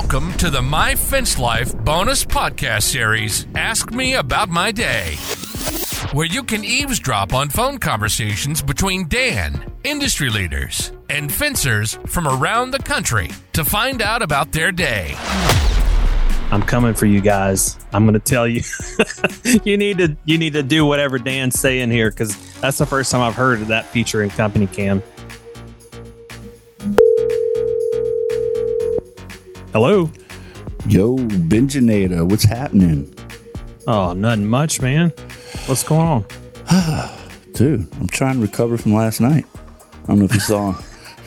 [0.00, 5.16] Welcome to the My Fence Life bonus podcast series, Ask Me About My Day,
[6.12, 12.70] where you can eavesdrop on phone conversations between Dan, industry leaders, and fencers from around
[12.70, 15.14] the country to find out about their day.
[16.52, 17.76] I'm coming for you guys.
[17.92, 18.62] I'm going to tell you,
[19.64, 23.10] you need to you need to do whatever Dan's saying here because that's the first
[23.10, 25.02] time I've heard of that feature in Company Cam.
[29.72, 30.10] Hello.
[30.88, 33.12] Yo, Benjinator, what's happening?
[33.86, 35.10] Oh, nothing much, man.
[35.66, 36.24] What's going on?
[37.52, 39.44] Dude, I'm trying to recover from last night.
[40.04, 40.70] I don't know if you saw.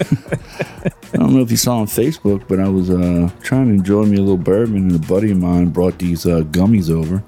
[1.13, 4.03] I don't know if you saw on Facebook, but I was uh, trying to enjoy
[4.05, 7.23] me a little bourbon, and a buddy of mine brought these uh, gummies over.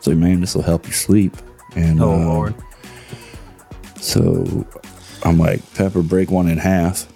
[0.00, 1.36] So, man, this will help you sleep.
[1.74, 2.54] And Oh, uh, Lord.
[3.96, 4.66] So
[5.24, 7.08] I'm like, Pepper, break one in half.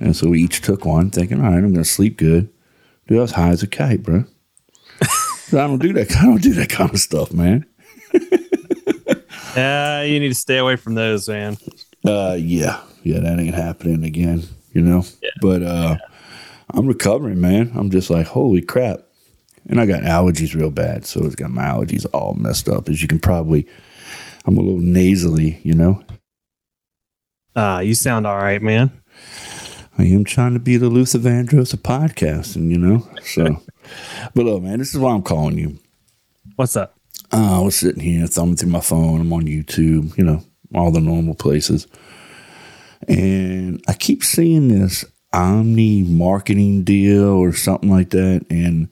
[0.00, 2.48] And so we each took one, thinking, all right, I'm going to sleep good.
[3.06, 4.24] Dude, I was high as a kite, bro.
[5.02, 6.16] I don't do that.
[6.16, 7.66] I don't do that kind of stuff, man.
[9.56, 11.58] Yeah, you need to stay away from those, man.
[12.04, 15.04] Uh, yeah, yeah, that ain't happening again, you know.
[15.40, 15.96] But uh,
[16.70, 17.72] I'm recovering, man.
[17.74, 19.00] I'm just like, holy crap,
[19.66, 22.88] and I got allergies real bad, so it's got my allergies all messed up.
[22.88, 23.66] As you can probably,
[24.46, 26.02] I'm a little nasally, you know.
[27.56, 28.92] Uh, you sound all right, man.
[29.98, 33.08] I am trying to be the Luther Vandross of podcasting, you know.
[33.22, 33.62] So,
[34.34, 35.78] but look, man, this is why I'm calling you.
[36.56, 36.96] What's up?
[37.32, 39.20] Uh, I was sitting here thumbing through my phone.
[39.20, 40.42] I'm on YouTube, you know,
[40.74, 41.86] all the normal places.
[43.08, 48.44] And I keep seeing this Omni marketing deal or something like that.
[48.50, 48.88] And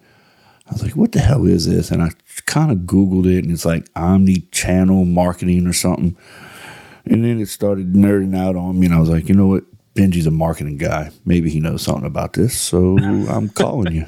[0.68, 1.90] I was like, what the hell is this?
[1.90, 2.10] And I
[2.46, 6.16] kind of Googled it and it's like Omni channel marketing or something.
[7.06, 8.86] And then it started nerding out on me.
[8.86, 9.64] And I was like, you know what?
[9.98, 11.10] Benji's a marketing guy.
[11.24, 12.58] Maybe he knows something about this.
[12.58, 12.96] So
[13.28, 14.06] I'm calling you.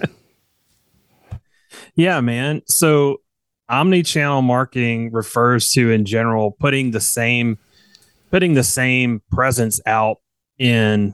[1.97, 2.63] Yeah, man.
[2.67, 3.23] So
[3.69, 7.59] omni-channel marketing refers to in general putting the same
[8.31, 10.19] putting the same presence out
[10.59, 11.13] in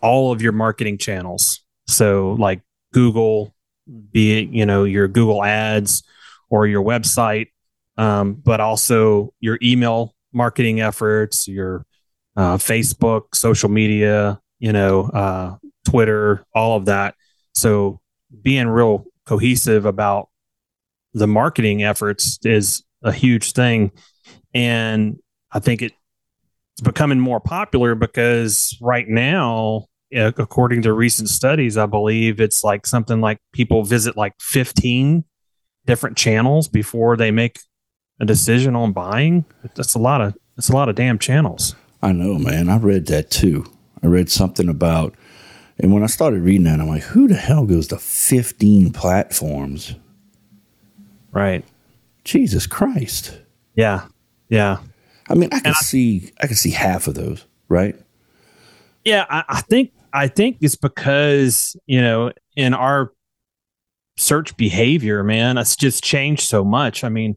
[0.00, 1.60] all of your marketing channels.
[1.86, 2.62] So like
[2.94, 3.54] Google,
[4.10, 6.02] be it, you know, your Google ads
[6.48, 7.48] or your website,
[7.98, 11.84] um, but also your email marketing efforts, your
[12.38, 17.16] uh, Facebook, social media, you know, uh, Twitter, all of that.
[17.52, 18.00] So
[18.42, 20.28] being real cohesive about
[21.12, 23.90] the marketing efforts is a huge thing.
[24.54, 25.18] And
[25.50, 25.94] I think it's
[26.84, 33.20] becoming more popular because right now, according to recent studies, I believe it's like something
[33.20, 35.24] like people visit like 15
[35.86, 37.58] different channels before they make
[38.20, 39.44] a decision on buying.
[39.74, 41.74] That's a lot of that's a lot of damn channels.
[42.02, 42.68] I know, man.
[42.68, 43.64] I read that too.
[44.02, 45.14] I read something about,
[45.78, 49.94] and when I started reading that, I'm like, who the hell goes to 15 platforms?
[51.32, 51.64] Right.
[52.24, 53.38] Jesus Christ.
[53.74, 54.06] Yeah.
[54.48, 54.78] Yeah.
[55.28, 57.96] I mean, I can I- see, I can see half of those, right?
[59.04, 63.12] Yeah, I, I think I think it's because you know in our
[64.16, 67.04] search behavior, man, it's just changed so much.
[67.04, 67.36] I mean,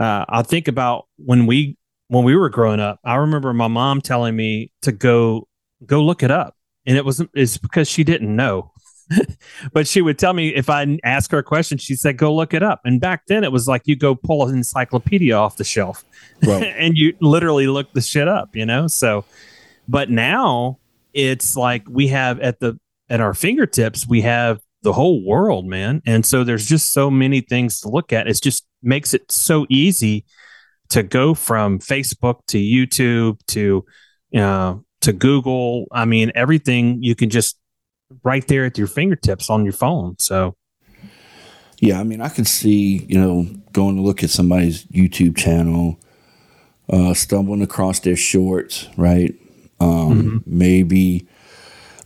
[0.00, 1.76] uh, I think about when we
[2.08, 3.00] when we were growing up.
[3.04, 5.48] I remember my mom telling me to go
[5.84, 6.56] go look it up,
[6.86, 7.30] and it wasn't.
[7.34, 8.72] It's because she didn't know.
[9.72, 12.54] but she would tell me if I ask her a question, she said, "Go look
[12.54, 15.64] it up." And back then, it was like you go pull an encyclopedia off the
[15.64, 16.04] shelf,
[16.44, 16.62] Right.
[16.76, 18.86] and you literally look the shit up, you know.
[18.88, 19.24] So,
[19.88, 20.78] but now
[21.12, 22.78] it's like we have at the
[23.08, 27.40] at our fingertips, we have the whole world, man, and so there's just so many
[27.40, 28.26] things to look at.
[28.26, 30.24] It just makes it so easy
[30.90, 33.84] to go from Facebook to YouTube to
[34.36, 35.86] uh, to Google.
[35.92, 37.58] I mean, everything you can just
[38.22, 40.16] right there at your fingertips on your phone.
[40.18, 40.56] So
[41.80, 42.00] Yeah.
[42.00, 45.98] I mean, I can see, you know, going to look at somebody's YouTube channel,
[46.88, 49.34] uh, stumbling across their shorts, right?
[49.80, 51.26] Um, Maybe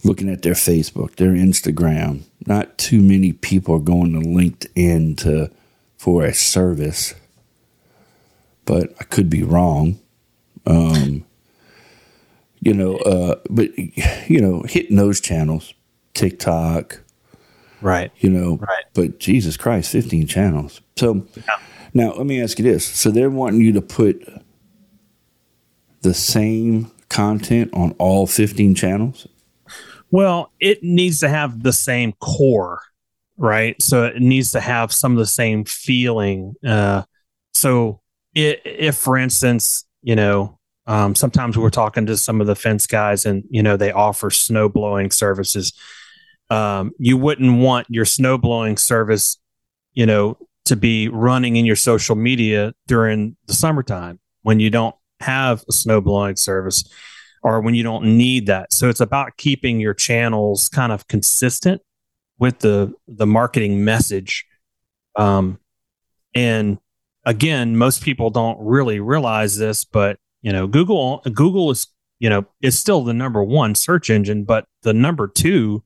[0.02, 2.22] looking at their Facebook, their Instagram.
[2.46, 5.50] Not too many people are going to LinkedIn to
[5.98, 7.14] for a service,
[8.64, 9.98] but I could be wrong.
[10.66, 11.24] Um,
[12.60, 13.70] you know, uh, but
[14.28, 15.72] you know, hitting those channels,
[16.14, 17.00] TikTok,
[17.80, 18.84] right, you know, Right.
[18.94, 20.80] but Jesus Christ, 15 channels.
[20.96, 21.26] So
[21.94, 22.84] now let me ask you this.
[22.84, 24.22] So they're wanting you to put
[26.02, 29.26] the same content on all 15 channels?
[30.10, 32.80] Well, it needs to have the same core,
[33.36, 33.80] right?
[33.82, 36.54] So it needs to have some of the same feeling.
[36.66, 37.02] Uh,
[37.52, 38.00] so
[38.34, 43.26] if, for instance, you know, um, sometimes we're talking to some of the fence guys,
[43.26, 45.72] and you know they offer snow blowing services.
[46.50, 49.38] um, you wouldn't want your snow blowing service,
[49.94, 54.94] you know, to be running in your social media during the summertime when you don't
[55.20, 56.84] have a snow blowing service
[57.42, 58.72] or when you don't need that.
[58.72, 61.80] So it's about keeping your channels kind of consistent
[62.38, 64.44] with the the marketing message.
[65.16, 65.58] Um,
[66.34, 66.78] and
[67.24, 71.86] again, most people don't really realize this, but you know, Google Google is
[72.18, 75.82] you know is still the number one search engine, but the number two,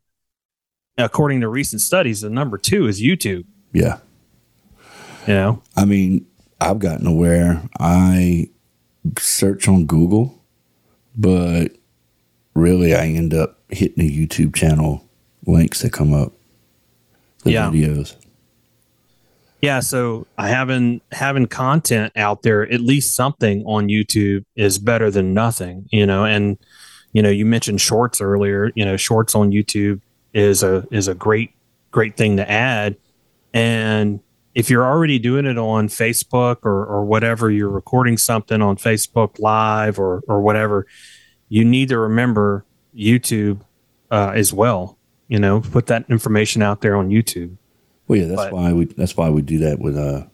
[0.99, 3.45] according to recent studies, the number two is YouTube.
[3.73, 3.99] Yeah.
[5.27, 6.27] You know, I mean,
[6.61, 8.51] I've gotten aware I
[9.19, 10.43] search on Google,
[11.17, 11.69] but
[12.55, 15.03] really I end up hitting the YouTube channel
[15.47, 16.33] links that come up,
[17.43, 17.71] the Yeah.
[17.71, 18.15] videos.
[19.65, 25.33] Yeah, so having having content out there, at least something on YouTube is better than
[25.33, 26.27] nothing, you know.
[26.27, 26.59] And
[27.15, 28.73] you know, you mentioned shorts earlier.
[28.75, 30.03] You know, shorts on YouTube
[30.35, 31.55] is a is a great
[31.93, 32.97] great thing to add.
[33.55, 34.21] And
[34.55, 39.39] if you're already doing it on Facebook or or whatever, you're recording something on Facebook
[39.39, 40.87] Live or or whatever,
[41.49, 43.63] you need to remember YouTube
[44.11, 44.99] uh, as well.
[45.29, 47.57] You know, put that information out there on YouTube.
[48.07, 50.25] Well, yeah, that's But- why we that's why we do that with uh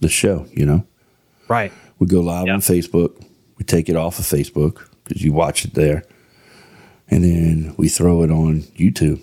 [0.00, 0.46] the show.
[0.52, 0.86] You know,
[1.48, 1.72] Right.
[1.98, 2.54] we go live Yeah.
[2.54, 3.22] on Facebook.
[3.58, 6.04] We take it off of Facebook because you watch it there,
[7.08, 9.20] and then we throw it on YouTube.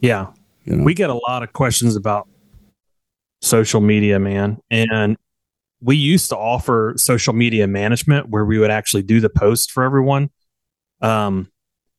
[0.00, 0.28] Yeah.
[0.64, 2.28] You know, We get a lot of questions about
[3.40, 4.58] social media, man.
[4.70, 5.16] And
[5.80, 9.84] we used to offer social media management where we would actually do the post for
[9.84, 10.30] everyone.
[11.00, 11.48] Um,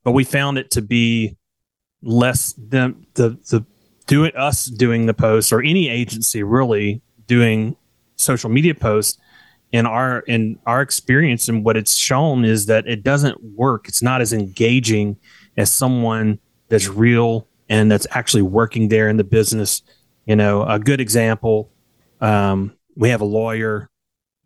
[0.04, 1.38] but we found it to be
[2.01, 3.65] less than the the
[4.10, 7.78] doing us doing the post or any agency really doing
[8.16, 9.20] social media posts
[9.72, 13.88] in our in our experience and what it's shown is that it doesn't work.
[13.88, 15.16] It's not as engaging
[15.58, 16.40] as someone
[16.70, 19.84] that's real and that's actually working there in the business.
[20.26, 21.72] You know, a good example.
[22.20, 23.92] Um, we have a lawyer,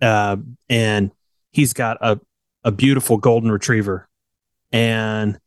[0.02, 0.36] uh,
[0.70, 1.12] and
[1.52, 2.20] he's got a
[2.66, 4.10] a beautiful golden retriever,
[4.74, 5.40] and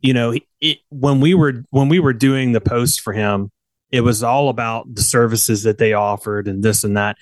[0.00, 3.50] you know, it, when we were when we were doing the post for him,
[3.90, 7.16] it was all about the services that they offered and this and that.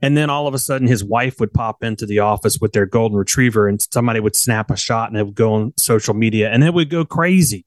[0.00, 2.86] And then all of a sudden, his wife would pop into the office with their
[2.86, 6.50] golden retriever, and somebody would snap a shot, and it would go on social media,
[6.50, 7.64] and it would go crazy.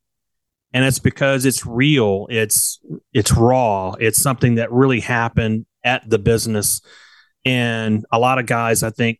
[0.73, 2.79] And it's because it's real, it's
[3.13, 6.81] it's raw, it's something that really happened at the business.
[7.45, 9.19] And a lot of guys, I think,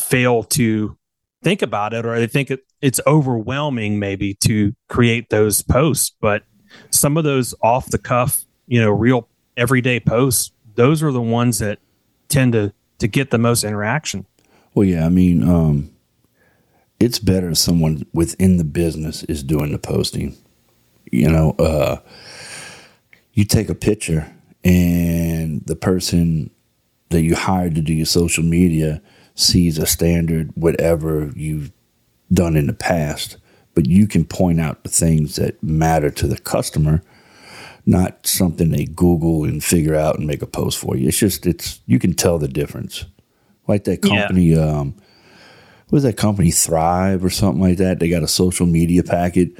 [0.00, 0.97] fail to
[1.42, 6.12] think about it, or they think it, it's overwhelming, maybe to create those posts.
[6.20, 6.44] But
[6.90, 11.58] some of those off the cuff, you know, real everyday posts, those are the ones
[11.58, 11.78] that
[12.28, 14.26] tend to to get the most interaction.
[14.74, 15.90] Well, yeah, I mean, um,
[17.00, 20.36] it's better if someone within the business is doing the posting.
[21.10, 21.98] You know, uh,
[23.32, 24.30] you take a picture
[24.64, 26.50] and the person
[27.10, 29.00] that you hired to do your social media
[29.38, 31.70] sees a standard, whatever you've
[32.32, 33.36] done in the past,
[33.74, 37.02] but you can point out the things that matter to the customer,
[37.86, 41.06] not something they Google and figure out and make a post for you.
[41.08, 43.04] It's just, it's, you can tell the difference.
[43.68, 44.22] Like that Yeah.
[44.26, 44.94] company, um,
[45.90, 48.00] was that company Thrive or something like that?
[48.00, 49.50] They got a social media packet,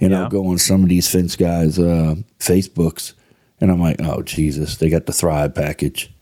[0.00, 0.24] and Yeah.
[0.24, 3.12] I'll go on some of these fence guys' uh, Facebooks,
[3.60, 6.12] and I'm like, oh Jesus, they got the Thrive package,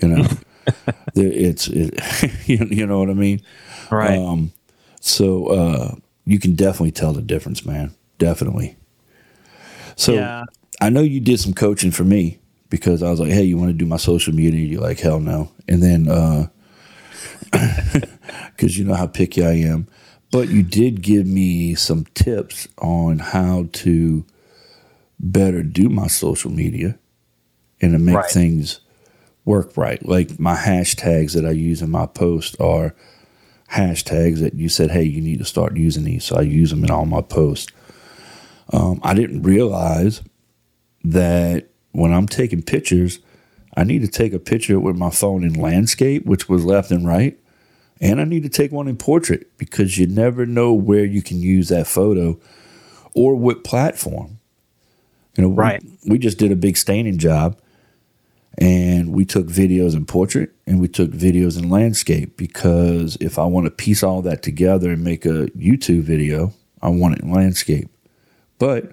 [0.00, 0.26] you know.
[1.18, 1.98] It's it,
[2.46, 3.40] you know what I mean.
[3.90, 4.18] Right.
[4.18, 4.52] Um,
[5.00, 5.94] so uh,
[6.26, 7.94] you can definitely tell the difference, man.
[8.18, 8.76] Definitely.
[9.96, 10.44] So yeah.
[10.80, 13.70] I know you did some coaching for me because I was like, "Hey, you want
[13.70, 16.04] to do my social media?" You're like, "Hell no!" And then
[18.56, 19.86] because you know how picky I am,
[20.30, 24.24] but you did give me some tips on how to
[25.18, 26.98] better do my social media
[27.80, 28.30] and to make Right.
[28.30, 28.80] things
[29.46, 30.04] work right.
[30.06, 32.94] Like my hashtags that I use in my post are
[33.72, 36.84] hashtags that you said, "Hey, you need to start using these." So I use them
[36.84, 37.72] in all my posts.
[38.72, 40.22] Um, I didn't realize
[41.04, 43.20] that when I'm taking pictures,
[43.76, 47.06] I need to take a picture with my phone in landscape, which was left and
[47.06, 47.38] right,
[48.00, 51.40] and I need to take one in portrait because you never know where you can
[51.40, 52.38] use that photo
[53.14, 54.38] or what platform.
[55.36, 55.82] You know, we- Right.
[56.06, 57.56] we just did a big staining job
[58.58, 63.44] and we took videos in portrait and we took videos in landscape because if I
[63.44, 67.32] want to piece all that together and make a YouTube video, I want it in
[67.32, 67.88] landscape.
[68.58, 68.92] But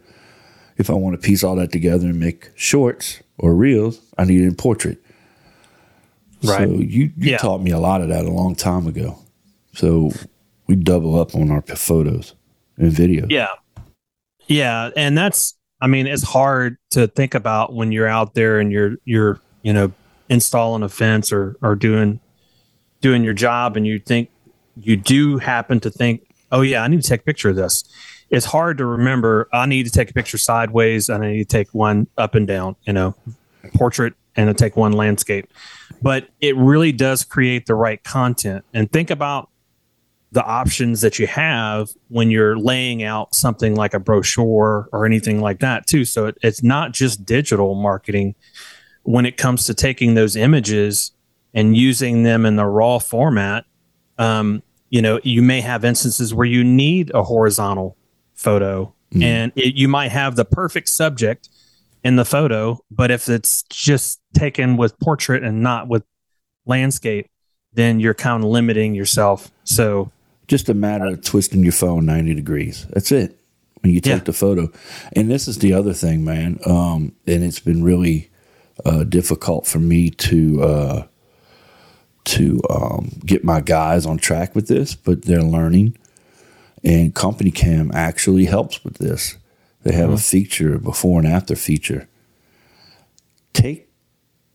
[0.77, 4.41] if I want to piece all that together and make shorts or reels, I need
[4.41, 4.97] it in portrait.
[6.43, 6.67] Right.
[6.67, 7.37] So you, you Yeah.
[7.37, 9.17] taught me a lot of that a long time ago.
[9.73, 10.11] So
[10.67, 12.33] we double up on our photos
[12.77, 13.31] and videos.
[13.31, 13.47] Yeah.
[14.47, 18.71] Yeah, and that's I mean, it's hard to think about when you're out there and
[18.71, 19.91] you're you're, you know,
[20.29, 22.19] installing a fence or or doing
[23.01, 24.29] doing your job and you think
[24.77, 27.83] you do happen to think, "Oh yeah, I need to take a picture of this."
[28.29, 31.57] It's hard to remember, I need to take a picture sideways and I need to
[31.57, 33.15] take one up and down, you know,
[33.75, 35.47] portrait and to take one landscape.
[36.01, 38.65] But it really does create the right content.
[38.73, 39.49] And think about
[40.33, 45.39] the options that you have when you're laying out something like a brochure or anything
[45.39, 48.33] like that too so it, it's not just digital marketing
[49.03, 51.11] when it comes to taking those images
[51.53, 53.65] and using them in the raw format
[54.17, 57.97] um, you know you may have instances where you need a horizontal
[58.33, 59.23] photo mm.
[59.23, 61.49] and it, you might have the perfect subject
[62.03, 66.03] in the photo but if it's just taken with portrait and not with
[66.65, 67.29] landscape
[67.73, 70.11] then you're kind of limiting yourself so
[70.47, 72.85] just a matter of twisting your phone 90 degrees.
[72.91, 73.37] That's it.
[73.81, 74.23] When you take yeah.
[74.23, 74.71] the photo.
[75.13, 76.59] And this is the other thing, man.
[76.65, 78.29] Um, and it's been really
[78.85, 81.07] uh, difficult for me to uh,
[82.25, 85.97] to um, get my guys on track with this, but they're learning.
[86.83, 89.37] And Company Cam actually helps with this.
[89.83, 90.13] They have mm-hmm.
[90.13, 92.07] a feature, before and after feature.
[93.53, 93.89] Take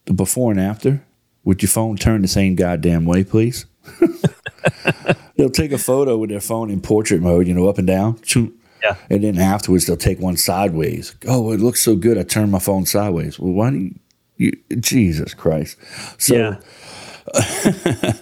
[0.04, 1.04] the before and after
[1.44, 3.66] with your phone turned the same goddamn way, please.
[5.36, 8.18] they'll take a photo with their phone in portrait mode, you know, up and down.
[8.82, 8.96] Yeah.
[9.08, 11.14] And then afterwards, they'll take one sideways.
[11.26, 12.18] Oh, it looks so good.
[12.18, 13.38] I turned my phone sideways.
[13.38, 13.94] Well, why do you,
[14.38, 15.76] you Jesus Christ.
[16.18, 16.60] So, yeah.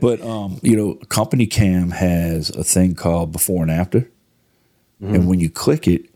[0.00, 4.00] but, um, you know, Company Cam has a thing called before and after.
[5.02, 5.14] Mm-hmm.
[5.14, 6.06] And when you click it,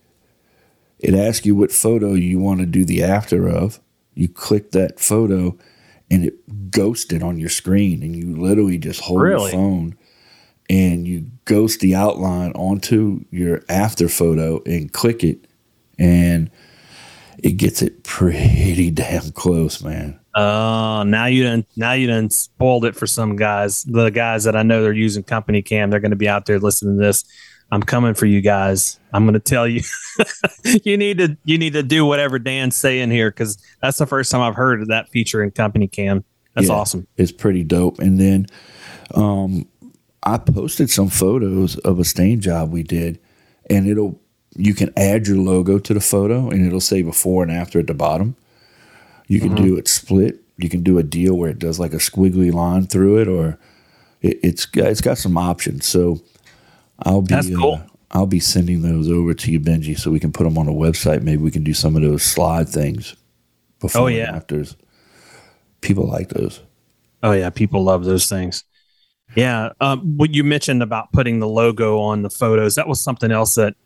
[0.99, 3.81] it asks you what photo you want to do the after of.
[4.15, 5.59] You click that photo
[6.11, 9.43] and it ghosted on your screen and you literally just hold really?
[9.45, 9.97] your phone
[10.69, 15.47] and you ghost the outline onto your after photo and click it
[15.99, 16.51] and
[17.43, 20.19] it gets it pretty damn close man.
[20.35, 23.83] Oh uh, now you done now you done spoiled it for some guys.
[23.85, 26.59] The guys that i know they're using company cam they're going to be out there
[26.59, 27.25] listening to this.
[27.73, 28.99] I'm coming for you guys.
[29.13, 29.83] I'm going to tell you.
[30.85, 34.31] You need to you need to do whatever dan's saying here because that's the first
[34.31, 36.23] time i've heard of that feature in company cam.
[36.55, 37.07] That's yeah, awesome.
[37.17, 37.99] it's pretty dope.
[37.99, 38.47] And then
[39.15, 39.67] um
[40.23, 43.19] I posted some photos of a stain job we did,
[43.71, 44.21] and it'll
[44.57, 47.87] you can add your logo to the photo, and it'll say before and after at
[47.87, 48.37] the bottom.
[49.29, 49.65] You can mm-hmm.
[49.65, 50.41] do it split.
[50.57, 53.59] You can do a deal where it does like a squiggly line through it, or
[54.21, 55.87] it, it's it's got some options.
[55.87, 56.21] So
[56.99, 57.75] I'll be cool.
[57.75, 57.81] uh,
[58.11, 60.73] I'll be sending those over to you, Benji, so we can put them on the
[60.73, 61.23] website.
[61.23, 63.15] Maybe we can do some of those slide things
[63.79, 64.29] before oh, yeah.
[64.29, 64.77] and afters.
[65.81, 66.61] People like those.
[67.23, 68.65] Oh yeah, people love those things.
[69.37, 69.71] Yeah.
[69.81, 73.55] Um, what you mentioned about putting the logo on the photos, that was something else
[73.55, 73.77] that.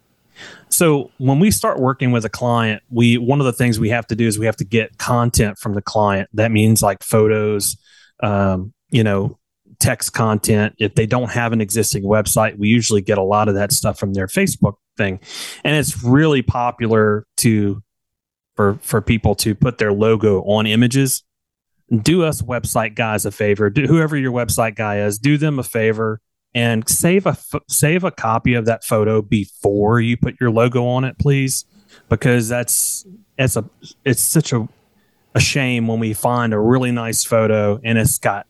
[0.68, 4.06] So when we start working with a client, we one of the things we have
[4.08, 6.28] to do is we have to get content from the client.
[6.34, 7.76] That means like photos,
[8.22, 9.38] um, you know,
[9.78, 10.74] text content.
[10.78, 13.98] If they don't have an existing website, we usually get a lot of that stuff
[13.98, 15.20] from their Facebook thing,
[15.64, 17.82] and it's really popular to
[18.56, 21.24] for for people to put their logo on images
[22.02, 23.70] do us website guys a favor.
[23.70, 26.20] Do whoever your website guy is, do them a favor
[26.54, 27.37] and save a
[27.68, 31.64] save a copy of that photo before you put your logo on it, please,
[32.08, 33.06] because that's
[33.38, 33.64] it's a
[34.04, 34.68] it's such a
[35.34, 38.46] a shame when we find a really nice photo and it's got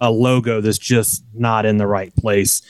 [0.00, 2.62] a logo that's just not in the right place.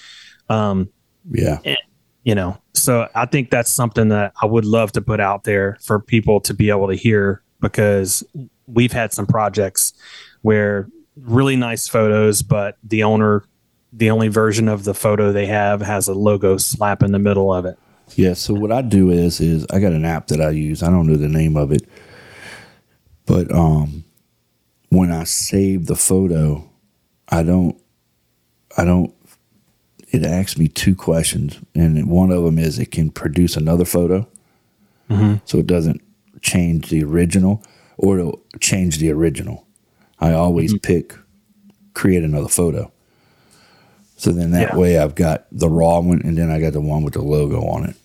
[0.49, 0.91] Um,
[1.31, 1.59] yeah.
[1.65, 1.79] And,
[2.25, 5.79] you know, so I think that's something that I would love to put out there
[5.83, 8.23] for people to be able to hear because
[8.67, 9.95] we've had some projects
[10.43, 13.45] where really nice photos, but the owner,
[13.92, 17.52] the only version of the photo they have has a logo slap in the middle
[17.52, 17.78] of it.
[18.14, 18.35] Yeah.
[18.35, 20.83] So what I do is, is I got an app that I use.
[20.83, 21.83] I don't know the name of it,
[23.26, 24.04] but um,
[24.90, 26.68] when I save the photo,
[27.28, 27.80] I don't,
[28.76, 29.14] I don't.
[30.11, 34.26] It asks me two questions, and one of them is it can produce another photo,
[35.11, 35.35] mm-hmm.
[35.45, 36.00] so it doesn't
[36.40, 37.62] change the original
[37.99, 39.66] or to change the original.
[40.18, 40.87] I always mm-hmm.
[40.87, 41.14] pick
[41.92, 42.90] create another photo.
[44.19, 44.77] So then that yeah.
[44.77, 47.63] way I've got the raw one and then I got the one with the logo
[47.63, 47.97] on it.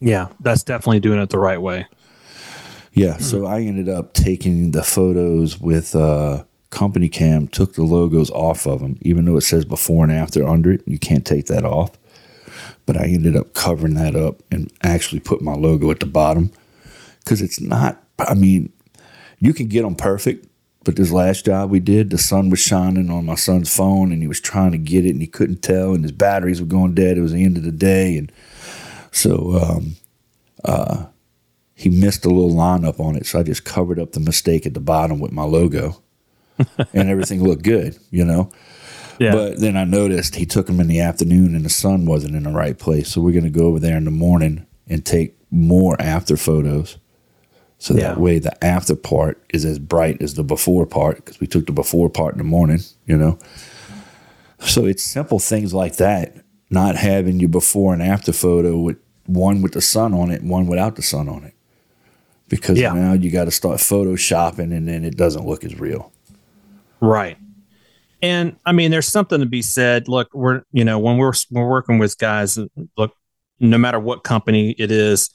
[0.00, 1.86] Yeah, that's definitely doing it the right way.
[2.94, 3.22] Yeah, mm-hmm.
[3.22, 8.66] so I ended up taking the photos with uh, company cam, took the logos off
[8.66, 10.82] of them, even though it says before and after under it.
[10.86, 11.98] You can't take that off.
[12.86, 16.50] But I ended up covering that up and actually put my logo at the bottom
[17.18, 18.72] because it's not, I mean,
[19.38, 20.46] you can get them perfect.
[20.84, 24.22] But this last job we did, the sun was shining on my son's phone, and
[24.22, 26.94] he was trying to get it, and he couldn't tell, and his batteries were going
[26.94, 27.18] dead.
[27.18, 28.32] It was the end of the day, and
[29.12, 29.96] so um,
[30.64, 31.06] uh,
[31.74, 34.64] he missed a little line up on it, so I just covered up the mistake
[34.64, 36.02] at the bottom with my logo,
[36.94, 38.50] and everything looked good, you know.
[39.18, 39.32] Yeah.
[39.32, 42.44] But then I noticed he took them in the afternoon, and the sun wasn't in
[42.44, 43.10] the right place.
[43.10, 46.96] So we're going to go over there in the morning and take more after photos.
[47.80, 51.46] So that way, the after part is as bright as the before part because we
[51.46, 53.38] took the before part in the morning, you know.
[54.60, 56.36] So it's simple things like that,
[56.68, 60.66] not having your before and after photo with one with the sun on it one
[60.66, 61.54] without the sun on it.
[62.50, 62.92] Because Yeah.
[62.92, 66.12] now you got to start photoshopping and then it doesn't look as real.
[67.00, 67.38] Right.
[68.20, 70.06] And I mean, there's something to be said.
[70.06, 72.58] Look, we're you know when we're we're working with guys.
[72.98, 73.14] Look,
[73.58, 75.30] no matter what company it is,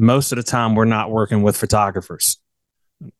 [0.00, 2.38] most of the time we're not working with photographers.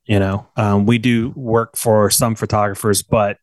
[0.05, 3.39] You know, um, we do work for some photographers, but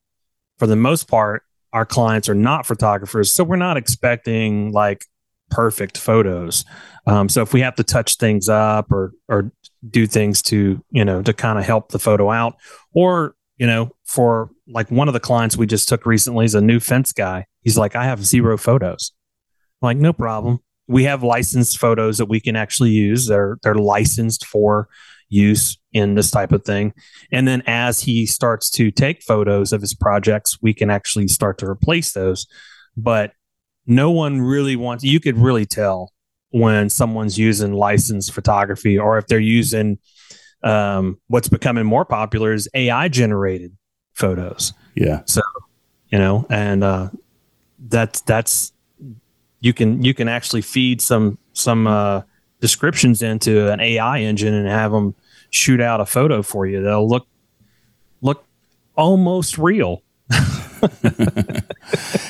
[0.57, 5.05] for the most part, our clients are not photographers, so we're not expecting like
[5.49, 6.65] perfect photos.
[7.05, 9.51] Um, so if we have to touch things up or or
[9.89, 12.55] do things to you know to kind of help the photo out,
[12.93, 16.61] or you know, for like one of the clients we just took recently is a
[16.61, 17.45] new fence guy.
[17.61, 19.11] He's like, I have zero photos.
[19.81, 20.59] I'm like, no problem.
[20.87, 23.27] We have licensed photos that we can actually use.
[23.27, 24.87] They're they're licensed for
[25.29, 26.93] use in this type of thing.
[27.31, 31.57] And then as he starts to take photos of his projects, we can actually start
[31.57, 32.47] to replace those.
[32.95, 33.33] But
[33.85, 36.13] no one really wants you could really tell
[36.51, 39.99] when someone's using licensed photography or if they're using
[40.63, 43.77] um, what's becoming more popular is AI generated
[44.13, 45.21] photos, Yeah.
[45.25, 45.41] So,
[46.09, 47.09] you know, and uh,
[47.77, 48.71] that's that's
[49.59, 52.21] you can you can actually feed some some uh,
[52.59, 55.15] descriptions into an AI engine and have them
[55.49, 56.81] shoot out a photo for you.
[56.81, 57.27] They'll look
[58.21, 58.45] look
[58.95, 60.03] almost real.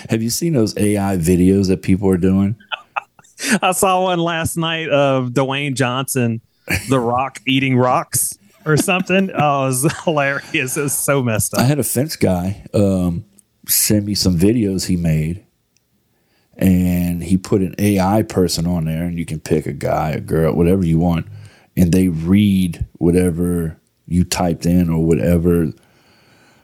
[0.10, 2.56] Have you seen those AI videos that people are doing?
[3.62, 6.42] I saw one last night of Dwayne Johnson,
[6.90, 9.32] The Rock eating rocks or something.
[9.40, 10.78] Oh, it was hilarious.
[10.78, 11.60] It was so messed up.
[11.60, 13.26] I had a fence guy um,
[13.68, 15.46] send me some videos he made,
[16.58, 20.20] and he put an AI person on there, and you can pick a guy, a
[20.20, 21.28] girl, whatever you want,
[21.76, 25.72] and they read whatever you typed in or whatever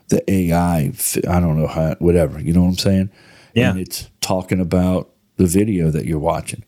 [0.08, 0.92] the AI.
[1.28, 2.40] I don't know how, whatever.
[2.40, 3.10] You know what I'm saying?
[3.54, 3.70] Yeah.
[3.70, 6.64] And it's talking about the video that you're watching,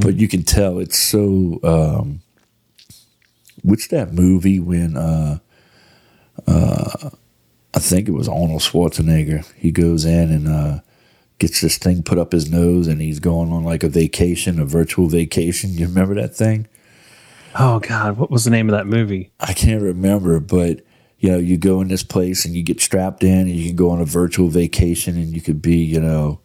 [0.00, 1.58] but you can tell it's so.
[1.62, 2.22] Um,
[3.62, 4.96] what's that movie when?
[4.96, 5.38] Uh,
[7.74, 9.50] I think it was Arnold Schwarzenegger.
[9.54, 10.80] He goes in and uh,
[11.42, 14.64] gets this thing put up his nose, and he's going on like a vacation, a
[14.64, 15.72] virtual vacation.
[15.72, 16.68] You remember that thing?
[17.58, 19.32] Oh God, what was the name of that movie?
[19.40, 20.82] I can't remember, but
[21.18, 23.74] you know, you go in this place and you get strapped in, and you can
[23.76, 26.40] go on a virtual vacation, and you could be, you know,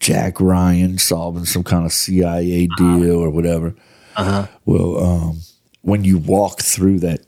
[0.00, 3.74] Jack Ryan solving some kind of CIA deal or whatever.
[4.16, 4.46] Uh-huh.
[4.66, 5.40] Well, um,
[5.80, 7.20] when you walk through that,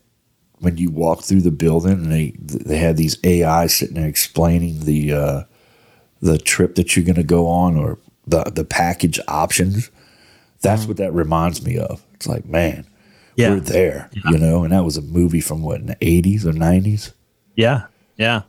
[0.58, 4.80] when you walk through the building, and they they have these AI sitting there explaining
[4.80, 5.42] the uh,
[6.20, 9.90] the trip that you're going to go on or the the package options.
[10.60, 12.04] That's what that reminds me of.
[12.14, 12.84] It's like, man,
[13.36, 13.50] Yeah.
[13.50, 14.64] we're there, you know.
[14.64, 17.12] And that was a movie from what in the 80s or 90s.
[17.54, 18.42] Yeah, yeah.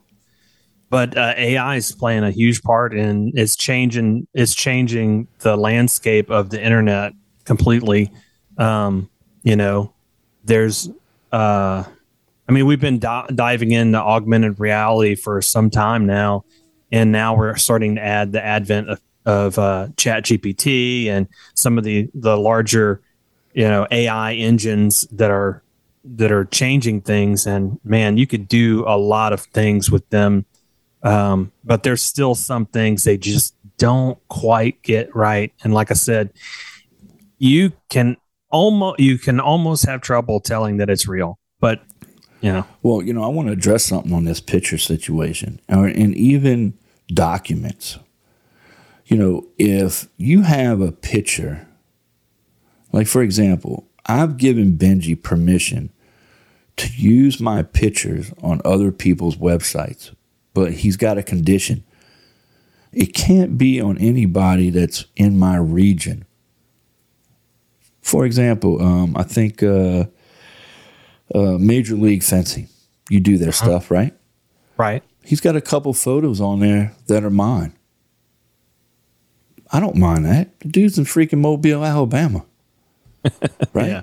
[0.89, 6.31] But uh, AI is playing a huge part in it's changing it's changing the landscape
[6.31, 7.13] of the internet
[7.45, 8.11] completely.
[8.57, 9.07] Um,
[9.43, 9.93] you know,
[10.43, 10.89] there's
[11.31, 11.83] uh,
[12.47, 16.43] I mean, we've been di- diving into augmented reality for some time now,
[16.91, 21.77] and now we're starting to add the advent of, of uh, Chat GPT and some
[21.77, 23.01] of the the larger,
[23.53, 25.63] you know, AI engines that are
[26.03, 27.45] that are changing things.
[27.45, 30.45] And man, you could do a lot of things with them,
[31.03, 35.53] um, but there's still some things they just don't quite get right.
[35.63, 36.31] And like I said,
[37.37, 38.17] you can
[38.49, 41.81] almost you can almost have trouble telling that it's real, but
[42.41, 42.65] know.
[42.81, 47.97] Well, you know, I want to address something on this picture situation, and even documents.
[49.05, 51.67] You know, if you have a picture,
[52.91, 55.91] like for example, I've given Benji permission
[56.77, 60.15] to use my pictures on other people's websites,
[60.53, 61.83] but he's got a condition.
[62.93, 66.25] It can't be on anybody that's in my region.
[68.01, 70.05] For example, um, I think uh,
[71.33, 72.67] uh, Major League Fencing,
[73.09, 74.13] you do their stuff, right?
[74.77, 75.03] Right.
[75.23, 77.73] He's got a couple photos on there that are mine.
[79.71, 80.59] I don't mind that.
[80.61, 82.45] The dude's in freaking Mobile, Alabama.
[83.73, 83.87] right?
[83.87, 84.01] Yeah.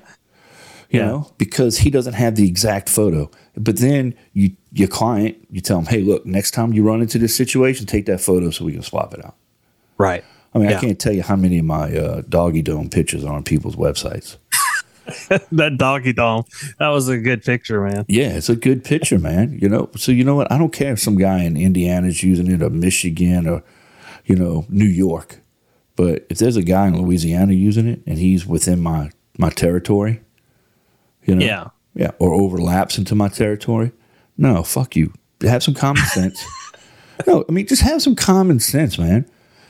[0.90, 1.06] You Yeah.
[1.06, 3.30] know, because he doesn't have the exact photo.
[3.56, 7.18] But then you your client, you tell him, hey, look, next time you run into
[7.18, 9.34] this situation, take that photo so we can swap it out.
[9.98, 10.22] Right.
[10.54, 10.76] I mean, Yeah.
[10.76, 13.74] I can't tell you how many of my uh, doggy dome pictures are on people's
[13.76, 14.36] websites.
[15.52, 16.44] that doggy dome.
[16.78, 18.04] That was a good picture, man.
[18.08, 19.58] Yeah, it's a good picture, man.
[19.60, 20.50] You know, so you know what?
[20.50, 23.62] I don't care if some guy in Indiana's using it or Michigan or,
[24.24, 25.40] you know, New York.
[25.94, 30.22] But if there's a guy in Louisiana using it and he's within my my territory,
[31.24, 31.68] you know, Yeah.
[31.94, 33.92] yeah, or overlaps into my territory,
[34.36, 35.12] no, fuck you.
[35.42, 36.44] Have some common sense.
[37.26, 39.26] no, I mean just have some common sense, man.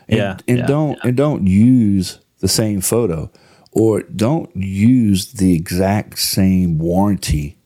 [0.08, 3.30] And, Yeah, and yeah, don't and don't use the same photo
[3.76, 7.58] or don't use the exact same warranty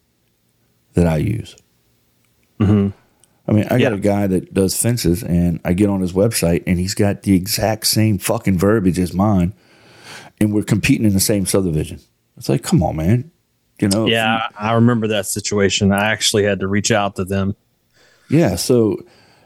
[0.94, 1.54] that I use.
[3.46, 3.94] I mean, I got Mm-hmm.
[3.94, 7.34] A guy that does fences, and I get on his website, and he's got the
[7.34, 9.54] exact same fucking verbiage as mine,
[10.40, 12.00] and we're competing in the same subdivision.
[12.36, 13.30] It's like, come on, man.
[13.80, 14.06] You know?
[14.06, 15.92] Yeah, I remember that situation.
[15.92, 17.54] I actually had to reach out to them.
[18.28, 18.56] Yeah.
[18.56, 18.98] So,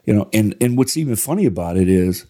[0.07, 2.25] you know, and and what's even funny about it is,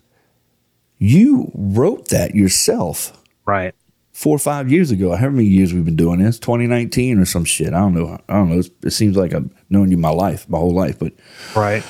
[0.99, 3.17] you wrote that yourself
[3.47, 3.75] Right.
[4.15, 5.15] Four or five years ago.
[5.17, 6.39] How many years we've been doing this?
[6.39, 7.75] 2019 or some shit.
[7.75, 8.19] I don't know.
[8.29, 8.59] I don't know.
[8.61, 10.99] It's, it seems like I've known you my life, my whole life.
[10.99, 11.13] But
[11.55, 11.83] Right.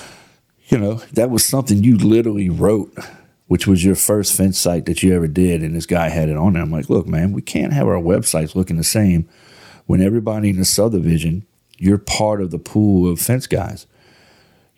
[0.69, 2.97] you know, that was something you literally wrote,
[3.47, 5.63] which was your first fence site that you ever did.
[5.63, 6.63] And this guy had it on there.
[6.63, 9.29] I'm like, look, man, we can't have our websites looking the same
[9.87, 11.45] when everybody in the subdivision,
[11.77, 13.87] you're part of the pool of fence guys.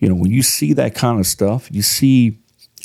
[0.00, 2.40] You know, when you see that kind of stuff, you see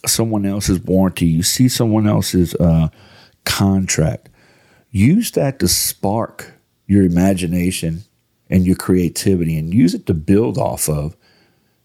[0.06, 2.90] someone else's warranty, you see someone else's uh,
[3.44, 4.30] contract.
[4.92, 6.54] Use that to spark
[6.88, 8.04] your imagination
[8.50, 11.16] and your creativity and use it to build off of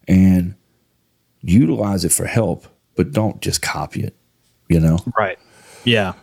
[0.08, 0.54] and
[1.42, 2.66] utilize it for help,
[2.96, 4.16] but don't just copy it,
[4.68, 4.98] you know?
[5.16, 5.38] Right.
[5.84, 6.14] Yeah.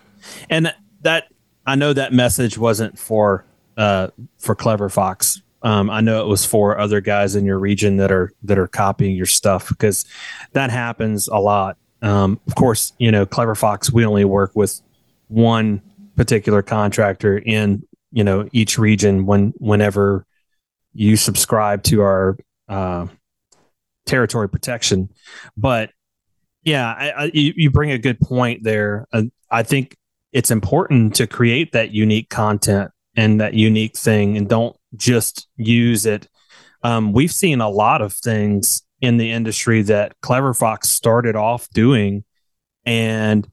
[0.50, 1.30] And that
[1.66, 3.46] I know that message wasn't for
[3.78, 5.42] uh for Clever Fox.
[5.64, 8.68] Um, I know it was for other guys in your region that are that are
[8.68, 10.06] copying your stuff because
[10.52, 11.78] that happens a lot.
[12.02, 14.82] Um, of course, you know, Clever Fox, we only work with
[15.30, 15.82] one
[16.16, 20.26] particular contractor in, you know, each region when whenever
[20.94, 23.08] you subscribe to our uh,
[24.06, 25.10] territory protection.
[25.58, 25.92] But
[26.64, 29.08] yeah, I, I, you, you bring a good point there.
[29.12, 29.96] Uh, I think
[30.32, 36.06] it's important to create that unique content and that unique thing and don't just use
[36.06, 36.28] it.
[36.84, 41.70] Um, we've seen a lot of things in the industry that Clever Fox started off
[41.70, 42.24] doing,
[42.86, 43.48] and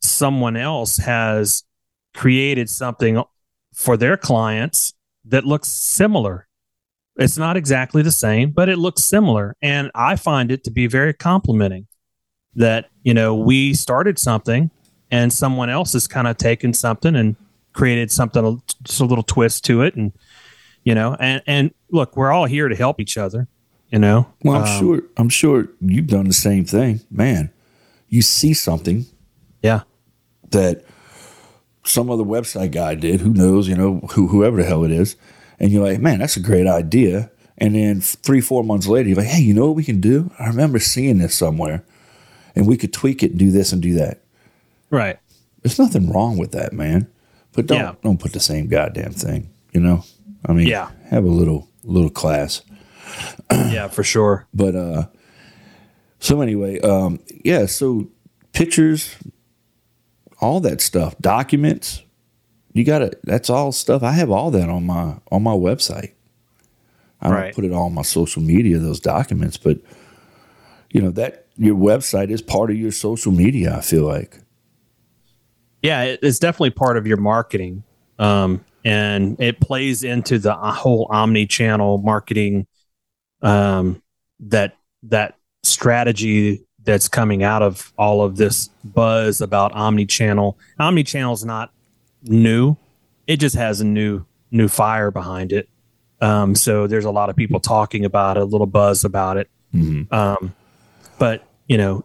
[0.00, 1.64] someone else has
[2.14, 3.22] created something
[3.74, 4.94] for their clients
[5.24, 6.46] that looks similar.
[7.16, 9.56] It's not exactly the same, but it looks similar.
[9.62, 11.86] And I find it to be very complimenting
[12.54, 14.70] that, you know, we started something
[15.10, 17.36] and someone else has kind of taken something and
[17.72, 19.94] created something, just a little twist to it.
[19.94, 20.12] And,
[20.84, 23.46] you know, and, and look, we're all here to help each other,
[23.90, 24.26] you know?
[24.42, 27.00] Well, I'm Um, sure I'm sure you've done the same thing.
[27.10, 27.50] Man,
[28.08, 29.06] you see something
[29.62, 29.82] Yeah.
[30.50, 30.84] that
[31.84, 35.16] some other website guy did, who knows, you know, who whoever the hell it is,
[35.58, 37.30] and you're like, man, that's a great idea.
[37.58, 40.30] And then three, four months later, you're like, hey, you know what we can do?
[40.38, 41.84] I remember seeing this somewhere,
[42.56, 44.22] and we could tweak it and do this and do that.
[44.90, 45.18] Right.
[45.62, 47.08] There's nothing wrong with that, man.
[47.52, 47.94] But don't Yeah.
[48.02, 49.50] don't put the same goddamn thing.
[49.72, 50.04] You know,
[50.46, 50.90] I mean, Yeah.
[51.10, 52.62] have a little little class.
[53.50, 54.46] yeah, for sure.
[54.54, 55.06] But uh,
[56.18, 57.66] so anyway, um, yeah.
[57.66, 58.08] So
[58.52, 59.14] pictures,
[60.42, 62.02] all that stuff, documents.
[62.74, 64.02] You got to That's all stuff.
[64.02, 66.12] I have all that on my on my website.
[67.20, 68.78] I don't put it all on my social media.
[68.78, 69.78] Those documents, but
[70.90, 73.76] you know that your website is part of your social media.
[73.76, 74.40] I feel like.
[75.82, 77.82] Yeah, it's definitely part of your marketing,
[78.18, 82.66] um, and it plays into the uh, whole omni-channel marketing
[83.42, 84.02] um,
[84.40, 90.58] that that strategy that's coming out of all of this buzz about omni-channel.
[90.78, 91.72] Omni-channel is not
[92.24, 92.76] new;
[93.26, 95.68] it just has a new new fire behind it.
[96.20, 99.48] Um, so there's a lot of people talking about it, a little buzz about it.
[100.12, 100.54] Um,
[101.18, 102.04] but you know,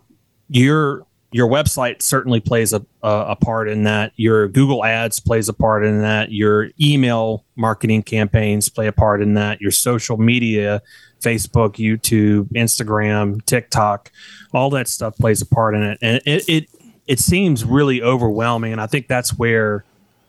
[0.50, 4.14] your your website certainly plays a, a part in that.
[4.16, 6.32] Your Google Ads plays a part in that.
[6.32, 9.60] Your email marketing campaigns play a part in that.
[9.60, 10.82] Your social media,
[11.22, 14.12] Facebook, YouTube, Instagram, TikTok,
[14.54, 15.98] all that stuff plays a part in it.
[16.02, 16.70] And it it
[17.08, 18.72] it seems really overwhelming.
[18.72, 19.84] And I think that's where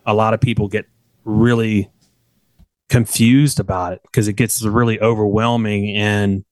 [0.04, 0.86] a lot of people get
[1.24, 1.90] really
[2.88, 6.44] confused about it because it gets really overwhelming and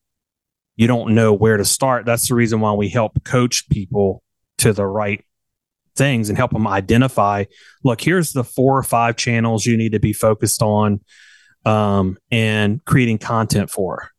[0.77, 2.05] you don't know where to start.
[2.05, 4.23] That's the reason why we help coach people
[4.59, 5.25] to the right
[5.97, 7.45] things and help them identify
[7.83, 11.01] look, here's the four or five channels you need to be focused on
[11.65, 14.11] um, and creating content for.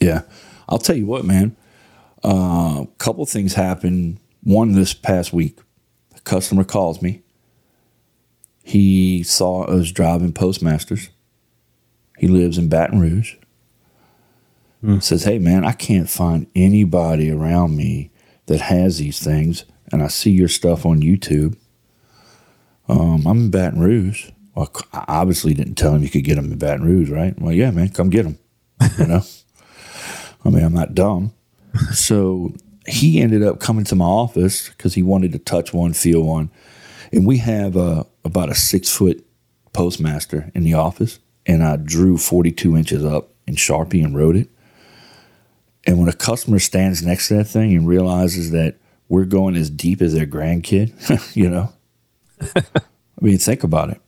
[0.00, 0.22] Yeah,
[0.68, 1.56] I'll tell you what, man.
[2.24, 5.58] A couple things happened one this past week.
[6.16, 7.22] A customer calls me.
[8.62, 11.10] He saw us driving Postmasters.
[12.18, 13.34] He lives in Baton Rouge.
[15.00, 18.11] Says, Hey, man, I can't find anybody around me
[18.52, 19.64] that has these things.
[19.90, 21.56] And I see your stuff on YouTube.
[22.86, 24.30] Um, I'm in Baton Rouge.
[24.54, 27.38] Well, I obviously didn't tell him you could get them in Baton Rouge, right?
[27.40, 28.38] Well, yeah, man, come get them.
[28.98, 29.22] You know,
[30.44, 31.32] I mean, I'm not dumb.
[31.92, 32.52] So
[32.86, 36.50] he ended up coming to my office because he wanted to touch one, feel one,
[37.10, 39.24] and we have uh, about a six foot
[39.72, 44.50] postmaster in the office, and I drew 42 inches up in Sharpie and wrote it.
[45.86, 48.76] And when a customer stands next to that thing and realizes that
[49.08, 51.72] we're going as deep as their grandkid, you know,
[52.56, 52.62] I
[53.20, 54.00] mean, think about it.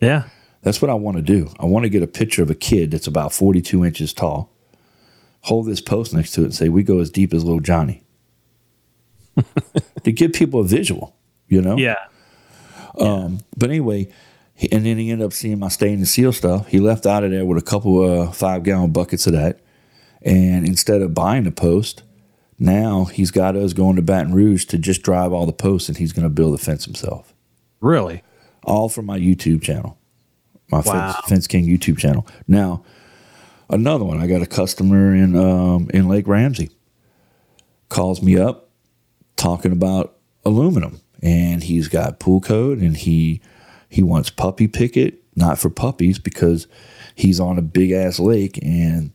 [0.00, 0.24] Yeah.
[0.62, 1.50] That's what I want to do.
[1.58, 4.52] I want to get a picture of a kid that's about 42 inches tall,
[5.42, 8.02] hold this post next to it, and say, We go as deep as little Johnny.
[10.04, 11.16] to give people a visual,
[11.48, 11.76] you know?
[11.76, 11.96] Yeah.
[12.98, 14.12] Um, but anyway,
[14.70, 16.66] and then he ended up seeing my stain and seal stuff.
[16.68, 19.60] He left out of there with a couple of five gallon buckets of that.
[20.22, 22.02] And instead of buying a post,
[22.58, 25.96] now he's got us going to Baton Rouge to just drive all the posts and
[25.98, 27.34] he's going to build the fence himself.
[27.80, 28.22] Really?
[28.64, 29.98] All from my YouTube channel,
[30.70, 31.12] my Wow.
[31.12, 32.26] fence, fence King YouTube channel.
[32.46, 32.84] Now,
[33.70, 34.20] another one.
[34.20, 36.70] I got a customer in um, in Lake Ramsey
[37.88, 38.70] calls me up
[39.36, 43.40] talking about aluminum, and he's got pool code, and he
[43.88, 46.66] he wants puppy picket, not for puppies because
[47.14, 49.12] he's on a big ass lake and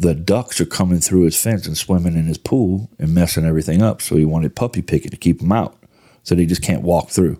[0.00, 3.82] the ducks are coming through his fence and swimming in his pool and messing everything
[3.82, 4.00] up.
[4.00, 5.76] So he wanted puppy picket to keep them out,
[6.22, 7.38] so they just can't walk through.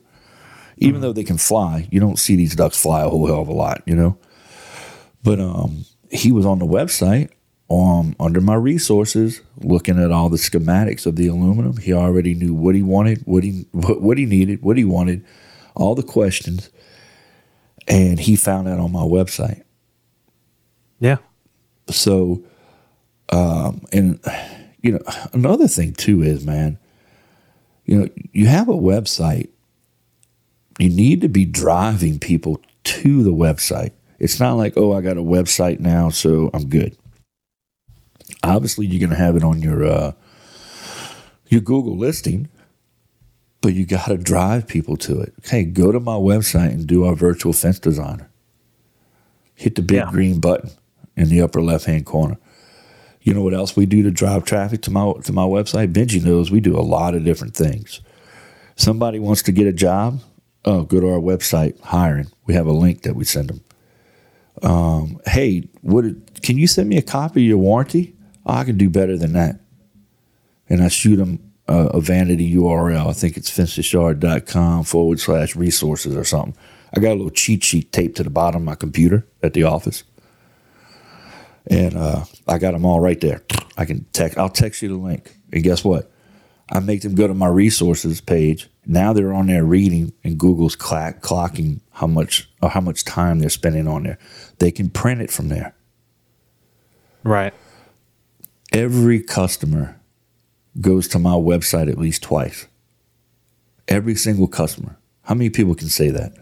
[0.77, 3.49] Even though they can fly, you don't see these ducks fly a whole hell of
[3.49, 4.18] a lot, you know.
[5.23, 7.31] But um, he was on the website
[7.70, 11.79] um, under my resources, looking at all the schematics of the aluminum.
[11.79, 15.25] He already knew what he wanted, what he what, what he needed, what he wanted,
[15.75, 16.68] all the questions,
[17.88, 19.62] and he found that on my website.
[20.99, 21.16] Yeah.
[21.92, 22.42] So,
[23.31, 24.20] um, and
[24.83, 25.00] you know,
[25.33, 26.79] another thing too is, man,
[27.85, 29.48] you know, you have a website.
[30.79, 33.92] You need to be driving people to the website.
[34.18, 36.96] It's not like, oh, I got a website now, so I'm good.
[38.42, 40.12] Obviously, you're going to have it on your uh,
[41.48, 42.48] your Google listing,
[43.61, 45.35] but you got to drive people to it.
[45.40, 48.31] okay go to my website and do our virtual fence designer.
[49.55, 50.11] Hit the big Yeah.
[50.11, 50.70] green button
[51.20, 52.38] in the upper left hand corner.
[53.20, 55.92] You know what else we do to drive traffic to my to my website?
[55.92, 58.00] Benji knows we do a lot of different things.
[58.76, 60.20] Somebody wants to get a job,
[60.64, 62.28] oh, go to our website, hiring.
[62.46, 63.64] We have a link that we send them.
[64.62, 65.68] Um, hey?
[65.85, 68.14] Can you send me a copy of your warranty?
[68.46, 69.61] Oh, I can do better than that.
[70.70, 73.09] And I shoot them a, a vanity URL.
[73.09, 76.56] I think it's fenceyard.com forward slash resources or something.
[76.96, 79.64] I got a little cheat sheet taped to the bottom of my computer at the
[79.64, 80.04] office
[81.70, 83.42] and uh, I got them all right there.
[83.78, 84.37] I can text.
[84.37, 86.11] I'll text you the link, and guess what?
[86.68, 88.68] I make them go to my resources page.
[88.87, 93.38] Now they're on there reading, and Google's clock, clocking how much or how much time
[93.38, 94.18] they're spending on there.
[94.59, 95.74] They can print it from there.
[97.22, 97.54] Right.
[98.72, 100.00] Every customer
[100.80, 102.66] goes to my website at least twice.
[103.88, 104.96] Every single customer.
[105.22, 106.35] How many people can say that?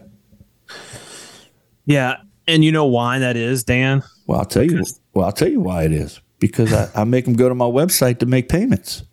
[1.85, 2.17] Yeah.
[2.47, 4.03] And you know why that is, Dan?
[4.27, 4.83] Well, I'll tell you.
[5.19, 7.65] Well, I'll tell you why it is because I, I make them go to my
[7.65, 9.03] website to make payments.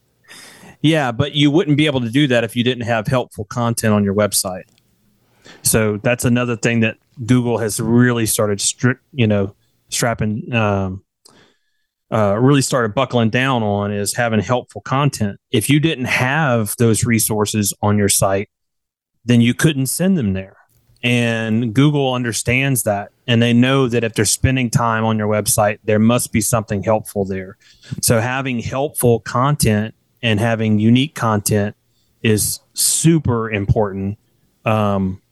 [0.81, 3.93] Yeah, but you wouldn't be able to do that if you didn't have helpful content
[3.93, 4.67] on your website.
[5.63, 8.63] So that's another thing that Google has really started
[9.11, 9.57] you know,
[9.89, 11.03] strapping, um,
[12.13, 15.41] uh, really started buckling down on is having helpful content.
[15.51, 18.49] If you didn't have those resources on your site,
[19.25, 20.57] then you couldn't send them there.
[21.03, 23.13] And Google understands that.
[23.27, 26.83] And they know that if they're spending time on your website, there must be something
[26.83, 27.57] helpful there.
[28.01, 31.77] So having helpful content and having unique content
[32.23, 34.19] is super important.
[34.65, 35.23] Um,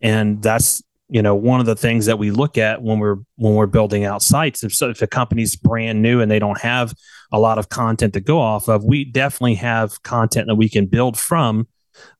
[0.00, 3.54] and that's you know one of the things that we look at when we're when
[3.54, 4.62] we're building out sites.
[4.62, 6.94] If so, if a company's brand new and they don't have
[7.32, 10.86] a lot of content to go off of, we definitely have content that we can
[10.86, 11.66] build from.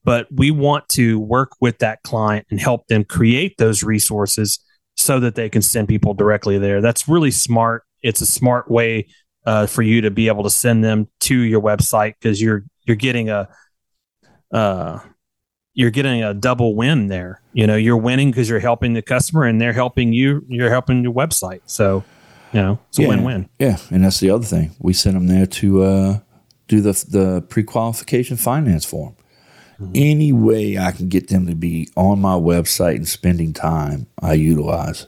[0.05, 4.59] But we want to work with that client and help them create those resources
[4.97, 6.81] so that they can send people directly there.
[6.81, 7.85] That's really smart.
[8.03, 9.09] It's a smart way
[9.47, 12.97] uh, for you to be able to send them to your website because you're you're
[12.97, 13.49] getting a
[14.53, 14.99] uh,
[15.75, 17.41] you're getting a double win there.
[17.53, 20.45] You know, you're winning because you're helping the customer and they're helping you.
[20.49, 21.61] You're helping your website.
[21.67, 22.03] So,
[22.53, 23.09] you know, it's a Yeah.
[23.09, 23.49] win-win.
[23.59, 24.73] Yeah, and that's the other thing.
[24.81, 26.19] We send them there to uh,
[26.67, 29.15] do the the pre qualification finance form.
[29.95, 34.33] Any way I can get them to be on my website and spending time, I
[34.35, 35.07] utilize.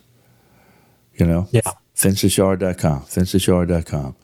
[1.16, 1.62] You know, Yeah.
[1.96, 4.14] fenceyard.com, fenceyard.com.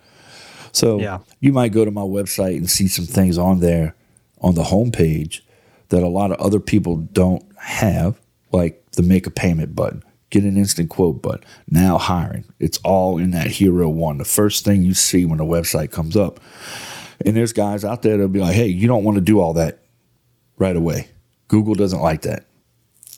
[0.73, 1.19] So Yeah.
[1.41, 3.95] you might go to my website and see some things on there
[4.41, 5.41] on the homepage
[5.89, 8.21] that a lot of other people don't have,
[8.53, 12.45] like the make a payment button, get an instant quote button, now hiring.
[12.61, 14.19] It's all in that hero one.
[14.19, 16.39] The first thing you see when the website comes up.
[17.25, 19.55] And there's guys out there that'll be like, hey, you don't want to do all
[19.55, 19.79] that
[20.59, 21.09] right away.
[21.49, 22.47] Google doesn't like that.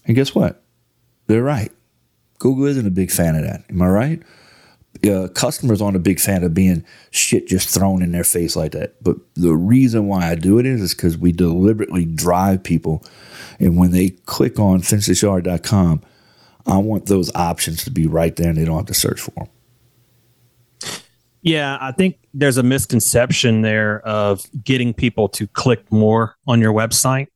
[0.06, 0.62] And guess what?
[1.26, 1.72] They're right.
[2.38, 3.64] Google isn't a big fan of that.
[3.68, 4.22] Am I right?
[5.06, 8.72] uh, customers aren't a big fan of being shit just thrown in their face like
[8.72, 9.02] that.
[9.02, 13.04] But the reason why I do it is is because we deliberately drive people,
[13.60, 16.02] and when they click on fenceyard.com,
[16.66, 19.30] I want those options to be right there, and they don't have to search for
[19.32, 19.48] them.
[21.42, 26.72] Yeah, I think there's a misconception there of getting people to click more on your
[26.72, 27.28] website.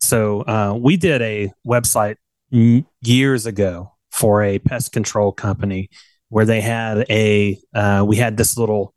[0.00, 2.16] So uh, we did a website
[2.50, 5.90] years ago for a pest control company
[6.28, 8.94] where they had a uh, we had this little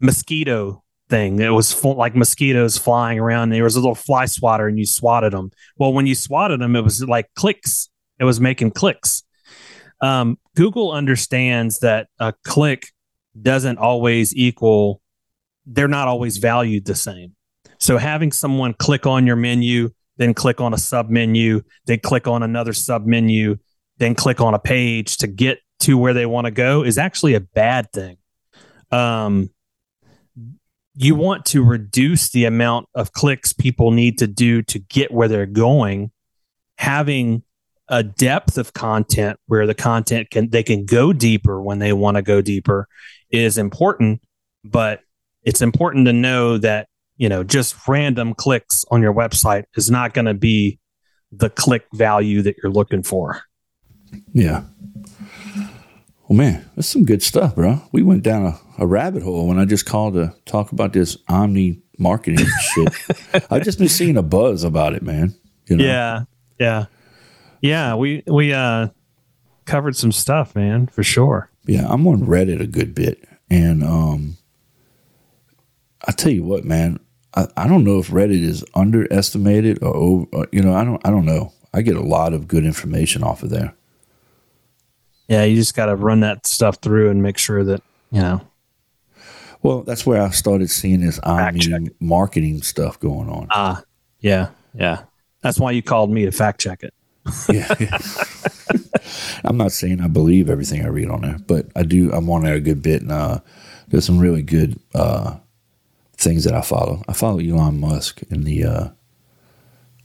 [0.00, 1.38] mosquito thing.
[1.38, 3.50] It was full, like mosquitoes flying around.
[3.50, 5.50] There was a little fly swatter, and you swatted them.
[5.76, 7.88] Well, when you swatted them, it was like clicks.
[8.18, 9.22] It was making clicks.
[10.00, 12.88] Um, Google understands that a click
[13.40, 15.00] doesn't always equal.
[15.66, 17.34] They're not always valued the same.
[17.78, 22.26] So having someone click on your menu, then click on a sub menu, then click
[22.26, 23.56] on another sub menu,
[23.98, 27.34] then click on a page to get to where they want to go is actually
[27.34, 28.18] a bad thing.
[28.90, 29.50] Um,
[30.94, 35.28] you want to reduce the amount of clicks people need to do to get where
[35.28, 36.12] they're going.
[36.78, 37.42] Having
[37.88, 42.16] a depth of content where the content can they can go deeper when they want
[42.16, 42.88] to go deeper
[43.32, 44.22] is important,
[44.64, 45.00] but
[45.42, 50.14] it's important to know that you know just random clicks on your website is not
[50.14, 50.78] going to be
[51.32, 53.42] the click value that you're looking for.
[54.32, 54.64] Yeah.
[56.28, 57.82] Well, man, that's some good stuff, bro.
[57.90, 61.16] We went down a, a rabbit hole when I just called to talk about this
[61.28, 62.88] omni marketing shit.
[63.50, 65.34] I've just been seeing a buzz about it, man.
[65.66, 65.84] You know?
[65.84, 66.24] Yeah,
[66.58, 66.84] yeah,
[67.60, 67.94] yeah.
[67.94, 68.88] We we uh
[69.64, 71.50] covered some stuff, man, for sure.
[71.64, 74.36] Yeah, I'm on Reddit a good bit, and um,
[76.06, 76.98] I tell you what, man,
[77.34, 81.00] I, I don't know if Reddit is underestimated or, over, or you know, I don't,
[81.06, 81.52] I don't know.
[81.72, 83.74] I get a lot of good information off of there.
[85.28, 88.40] Yeah, you just got to run that stuff through and make sure that you know.
[89.62, 93.46] Well, that's where I started seeing this omni marketing stuff going on.
[93.50, 93.82] Ah,
[94.18, 95.04] yeah, yeah.
[95.40, 96.92] That's why you called me to fact check it.
[97.48, 97.98] yeah, yeah.
[99.44, 102.12] I'm not saying I believe everything I read on there, but I do.
[102.12, 103.38] I'm on there a good bit, and uh,
[103.88, 105.36] there's some really good uh,
[106.16, 107.02] things that I follow.
[107.08, 108.88] I follow Elon Musk and the uh,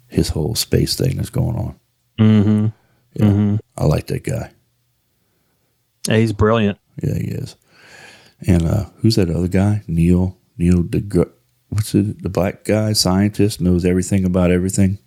[0.07, 1.79] his whole space thing that's going on.
[2.19, 2.67] Mm-hmm.
[3.13, 4.51] Yeah, I like that guy.
[6.07, 6.77] Yeah, he's brilliant.
[7.01, 7.55] Yeah, he is.
[8.47, 9.83] And uh, who's that other guy?
[9.87, 10.37] Neil.
[10.57, 11.31] Neil the
[11.69, 12.21] what's it?
[12.21, 14.99] The black guy, scientist, knows everything about everything.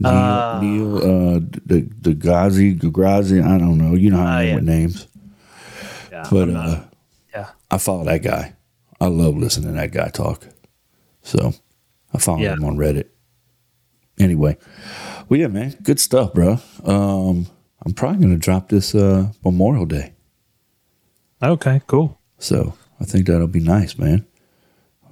[0.00, 3.94] Neil, Uh, Neil uh, the the Gazi, Gagrazi, I don't know.
[3.94, 4.54] You know how I yeah.
[4.56, 5.08] with names,
[6.12, 6.80] Yeah, but not- uh,
[7.34, 8.54] yeah, I follow that guy.
[9.00, 10.46] I love listening to that guy talk.
[11.22, 11.52] So
[12.14, 12.54] I follow Yeah.
[12.54, 13.06] him on Reddit.
[14.18, 14.56] Anyway,
[15.28, 16.58] well, yeah, man, good stuff, bro.
[16.84, 17.46] Um,
[17.84, 20.12] I'm probably gonna drop this uh, Memorial Day.
[21.42, 22.18] okay, cool.
[22.38, 24.26] So I think that'll be nice, man.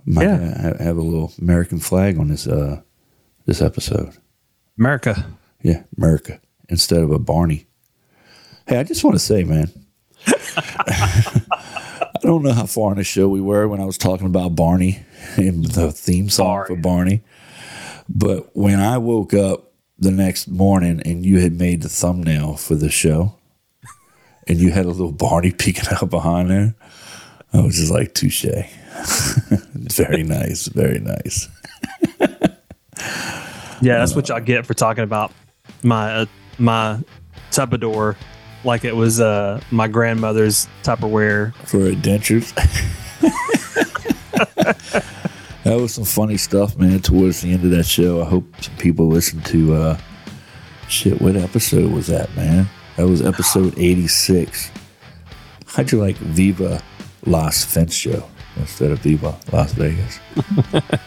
[0.04, 0.82] Might Yeah.
[0.82, 2.80] have a little American flag on this uh
[3.46, 4.10] this episode.
[4.78, 5.26] America.
[5.62, 7.66] Yeah, America instead of a Barney.
[8.66, 9.70] Hey, I just want to say, man.
[10.26, 14.56] I don't know how far in the show we were when I was talking about
[14.56, 15.00] Barney
[15.36, 17.22] and the theme song for Barney.
[18.08, 22.74] But when I woke up the next morning and you had made the thumbnail for
[22.74, 23.36] the show
[24.48, 26.74] and you had a little Barney peeking out behind there,
[27.52, 28.44] I was just like, touche.
[29.74, 30.66] very nice.
[30.66, 31.48] Very nice.
[33.80, 35.32] Yeah, that's what y'all get for talking about
[35.82, 36.26] my uh,
[36.58, 36.98] my
[37.50, 38.16] Tupperware
[38.64, 41.54] like it was uh my grandmother's Tupperware.
[41.66, 42.52] for dentures.
[45.64, 47.00] that was some funny stuff, man.
[47.00, 49.74] Towards the end of that show, I hope some people listen to.
[49.74, 49.98] uh
[50.88, 52.68] Shit, what episode was that, man?
[52.96, 54.70] That was episode eighty-six.
[55.66, 56.80] How'd you like Viva
[57.26, 60.18] Las Fence Show instead of Viva Las Vegas?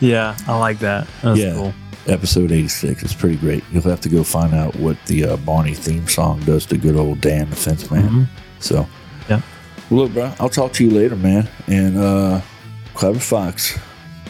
[0.00, 1.06] Yeah, I like that.
[1.22, 1.52] That's Yeah.
[1.54, 1.74] cool.
[2.08, 3.02] Episode eighty-six.
[3.02, 3.64] It's pretty great.
[3.72, 6.94] You'll have to go find out what the uh, Barney theme song does to good
[6.96, 8.08] old Dan the Fence Man.
[8.08, 8.26] Mhm.
[8.60, 8.86] So,
[9.28, 9.40] Yeah.
[9.90, 11.48] Well, look, bro, I'll talk to you later, man.
[11.66, 12.40] And uh,
[12.94, 13.76] Clever Fox,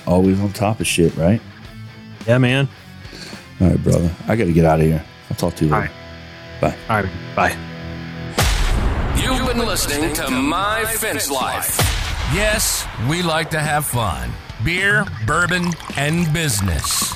[0.07, 1.41] always on top of shit, right?
[2.27, 2.68] Yeah, man.
[3.61, 4.11] All right, brother.
[4.27, 5.03] I got to get out of here.
[5.31, 5.91] I'll talk to you later.
[6.61, 6.61] right.
[6.61, 6.77] Bye.
[6.89, 7.12] All right.
[7.37, 7.57] Bye.
[9.22, 11.77] You've been listening to My Fence Life.
[12.35, 14.31] Yes, we like to have fun
[14.64, 17.16] beer, bourbon, and business.